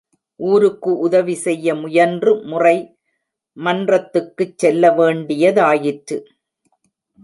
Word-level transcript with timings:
ஊருக்கு 0.35 0.97
உதவி 0.97 1.33
செய்ய 1.33 1.75
முயன்று 1.75 2.35
முறை 2.43 2.97
மன்றத்துக்குச் 3.57 4.57
செல்ல 4.57 4.89
வேண்டியதாயிற்று. 4.89 6.17